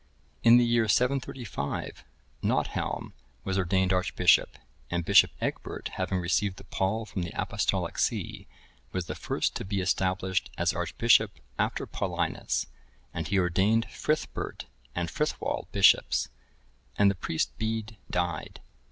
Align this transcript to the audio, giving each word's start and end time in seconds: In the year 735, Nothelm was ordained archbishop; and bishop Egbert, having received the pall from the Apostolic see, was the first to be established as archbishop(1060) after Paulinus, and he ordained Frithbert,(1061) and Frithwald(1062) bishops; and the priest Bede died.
In 0.41 0.57
the 0.57 0.65
year 0.65 0.87
735, 0.87 2.03
Nothelm 2.41 3.13
was 3.43 3.59
ordained 3.59 3.93
archbishop; 3.93 4.57
and 4.89 5.05
bishop 5.05 5.29
Egbert, 5.39 5.89
having 5.89 6.17
received 6.17 6.57
the 6.57 6.63
pall 6.63 7.05
from 7.05 7.21
the 7.21 7.39
Apostolic 7.39 7.99
see, 7.99 8.47
was 8.93 9.05
the 9.05 9.13
first 9.13 9.53
to 9.57 9.63
be 9.63 9.79
established 9.79 10.49
as 10.57 10.73
archbishop(1060) 10.73 11.29
after 11.59 11.85
Paulinus, 11.85 12.65
and 13.13 13.27
he 13.27 13.37
ordained 13.37 13.85
Frithbert,(1061) 13.91 14.65
and 14.95 15.09
Frithwald(1062) 15.11 15.71
bishops; 15.71 16.29
and 16.97 17.11
the 17.11 17.13
priest 17.13 17.55
Bede 17.59 17.97
died. 18.09 18.59